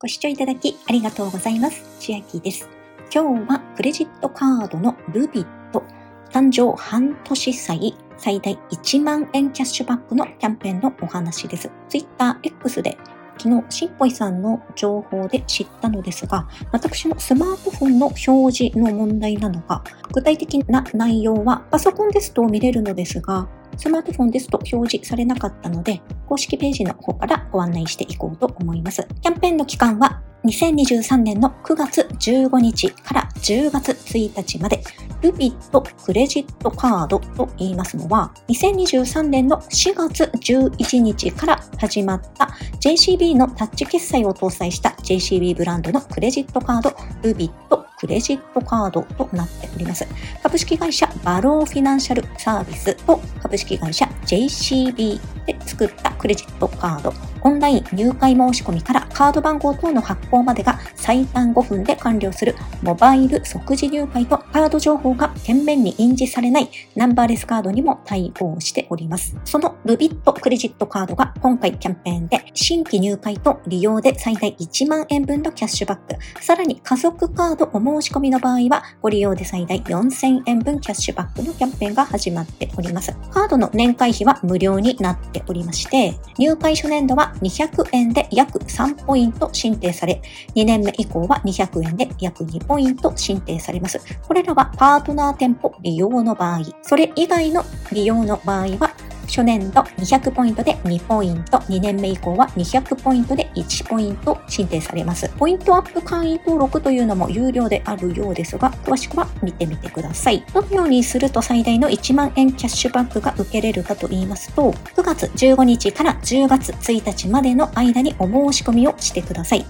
[0.00, 1.82] ご視聴いただきありがとうございます。
[1.98, 2.68] 千秋です。
[3.12, 5.82] 今日はクレジットカードのルビット
[6.30, 11.68] 誕生半年祭最大1万円キャッシュバックのキャンペーンのお話です。
[11.88, 12.96] Twitter X で
[13.38, 23.48] 昨日、しっぽいさんの情報で知ったのですが、私のスマートフォンの表示の問題なのか、具体的な内容はパソコンですと見れるのですが、
[23.78, 29.06] スマートフォンですと表示されなかったので、公式ページの方からご案内していこうと思います。
[29.22, 34.82] キャンペーンの期間は2023年の9月15日から10月1日まで、
[35.22, 42.46] ルビットクレジットカードと言いますのは、2023年の4月11日から始まった
[42.80, 50.06] JCB のタッチ決済を搭載した JCB ブランドのクレジットカード、ルビットクレジットカードとなっております。
[50.42, 69.34] 株式会社バローフィナンシャルサービスと株式会社 JCB で作ったクレジットカードオンライン入会申し込みからカード番号等の発行までが最短5分で完了するモバイル即時入会とカード情報が懸面に印字されないナンバーレスカードにも対応しております。
[69.46, 83.16] そのルビットクレジットカードが今回キャンペーンで新規入会と利用で最大1万円分のキャッシュバック、さらに家族カードお申し込みの場合はご利用で最大4000円分キャッシュバックのキャンペーンが始まっております。
[83.30, 90.20] カードの年会費は無料になっておりまして、入会初年度は200円で約3ポイント申請され、
[90.54, 94.00] 2年目以降は200円で約2ポイント申請されます。
[94.26, 98.90] これらはパートナー店舗利用の場合、それ以外の利用の場合は
[99.28, 105.28] 初年度200ポイントで2ポイント、2年目以降は200ポイントで1ポイント申請されます。
[105.36, 110.42] ポイントアップ会員登録というのも有料であるようですが、詳しくは見てみてください。
[110.54, 119.66] どのようにすると最大の1万円キャッシュバックが受けれるかと言いますと、9月15日から10月1日までの間にお申し込みをしてください。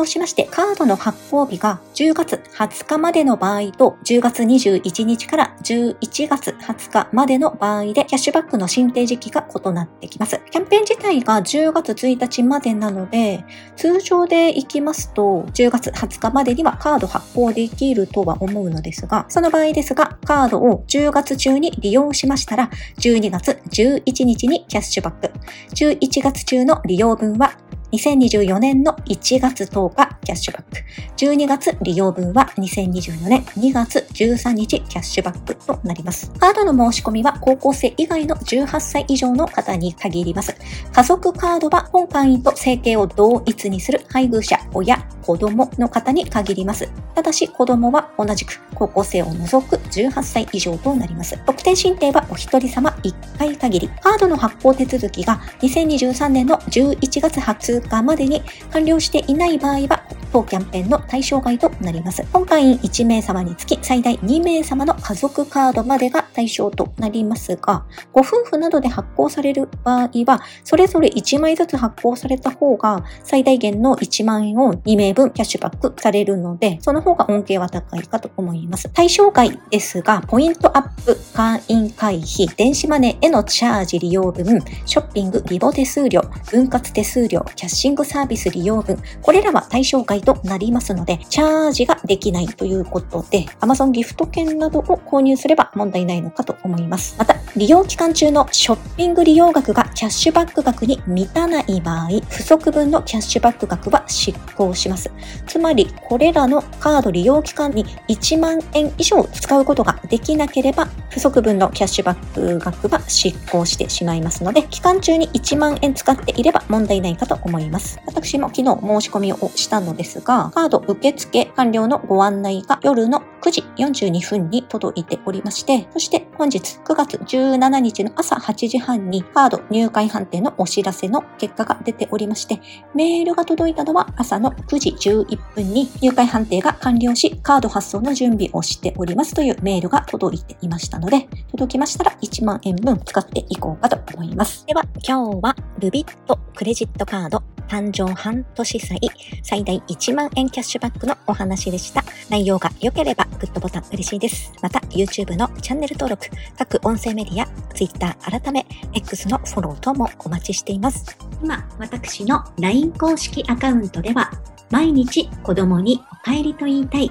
[0.00, 10.40] そうしまして、カードの発行日が10月20日までの場合と、10月21日から11月20日までの場合で、キャッシュバックの申請時期が異なってきます。
[10.50, 13.44] キャンペーン自体が10月1日までなので、
[13.76, 25.30] 通常で行きますと、10月20日までにはカード発行できるとは思うのですが、その場合ですが、カードを10月中に利用しましたら、12月11日にキャッシュバック。
[25.74, 27.52] 11月中の利用分は
[27.92, 30.78] 2024年の1月10日キャッシュバック。
[31.16, 36.30] 12月利用分は2024年2月13日キャッシュバックとなります。
[36.38, 40.54] カードの申し込みは高校生以外の18歳以上の方に限ります。
[40.92, 46.90] 家族カードは本会員と生計を同一にする配偶者、親、子供の方に限ります。
[47.14, 51.38] ただし子供は同じく高校生を除く18歳以上となります。
[51.44, 53.88] 特定申請はお一人様1回限り。
[54.00, 62.24] カードの発行手続きが2023年の11月20日までに完了していない場合は、当キャンペーンの対象外となります。
[62.32, 78.88] 今回1名様につき最大2名様の家族カードまでが対象となりますが、ご夫婦などで発行される場合は、それぞれ1枚ずつ発行された方が最大限の1万円を2名分キャッシュバックされるので、その方が恩恵は高いかと思います。
[78.92, 97.16] 対象外ですが、ポイントアップ、会員会費、電子マネーへのチャージ利用分、ショッピング、リボ手数料、分割手数料、キャッシングサービス利用分、これらは対象外となりますので、チャージができないということで、Amazon ギフト券などを購入すれば問題ないのかと思います。
[97.18, 104.99] また、利用期間中のショッピング利用額がキャッシュバック額に満たない場合、不足分のキャッシュバック額は執行します。
[105.46, 118.00] つまり、これらのカード利用期間に1万円以上使うことができなければ、不足分のキャッシュバック額は執行してしまいますので、期間中に1万円使っていれば問題ないかと思います。
[118.06, 132.60] 私も昨日申し込みをしたのですが、カード受付完了のご案内が夜の9時42分に届いておりまして、そして本日9月17日の朝8時半にカード入会判定のお知らせの結果が出ておりまして、
[132.94, 144.64] メールが届いたのは朝の9時11分に入会判定が完了し、カード発送の準備をしておりますというメールが届いていましたので、届きましたら1万円分使っていこうかと思います。
[144.66, 149.00] では、今日はルビットクレジットカード誕生半年祭
[149.44, 152.02] 最大1万円キャッシュバックのお話でした。
[152.28, 154.52] 内容が良ければグッドボタン嬉しいです。
[154.60, 156.26] また YouTube のチャンネル登録、
[156.58, 161.16] 各音声メディア、Twitter 改め X のフォロー等もお待ちしています。
[161.42, 164.32] 今、私の LINE 公式アカウントでは
[164.70, 167.10] 毎日子供にお帰りと言いたい